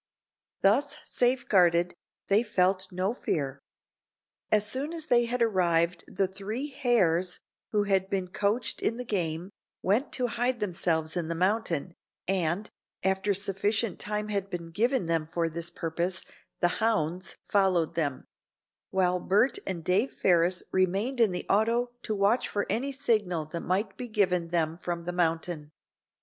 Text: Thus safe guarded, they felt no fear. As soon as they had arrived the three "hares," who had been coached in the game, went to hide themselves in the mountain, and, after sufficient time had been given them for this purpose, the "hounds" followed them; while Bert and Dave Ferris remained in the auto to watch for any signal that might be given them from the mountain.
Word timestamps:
Thus 0.63 0.97
safe 1.03 1.47
guarded, 1.47 1.93
they 2.27 2.41
felt 2.41 2.87
no 2.91 3.13
fear. 3.13 3.61
As 4.51 4.65
soon 4.67 4.93
as 4.93 5.05
they 5.05 5.25
had 5.25 5.43
arrived 5.43 6.05
the 6.07 6.27
three 6.27 6.69
"hares," 6.71 7.39
who 7.71 7.83
had 7.83 8.09
been 8.09 8.27
coached 8.29 8.81
in 8.81 8.97
the 8.97 9.05
game, 9.05 9.51
went 9.83 10.11
to 10.13 10.25
hide 10.25 10.59
themselves 10.59 11.15
in 11.15 11.27
the 11.27 11.35
mountain, 11.35 11.93
and, 12.27 12.67
after 13.03 13.31
sufficient 13.35 13.99
time 13.99 14.29
had 14.29 14.49
been 14.49 14.71
given 14.71 15.05
them 15.05 15.23
for 15.23 15.47
this 15.47 15.69
purpose, 15.69 16.23
the 16.61 16.69
"hounds" 16.81 17.35
followed 17.47 17.93
them; 17.93 18.25
while 18.89 19.19
Bert 19.19 19.59
and 19.67 19.83
Dave 19.83 20.11
Ferris 20.13 20.63
remained 20.71 21.19
in 21.19 21.29
the 21.29 21.45
auto 21.47 21.91
to 22.01 22.15
watch 22.15 22.47
for 22.49 22.65
any 22.71 22.91
signal 22.91 23.45
that 23.45 23.61
might 23.61 23.97
be 23.97 24.07
given 24.07 24.47
them 24.47 24.75
from 24.75 25.03
the 25.03 25.13
mountain. 25.13 25.69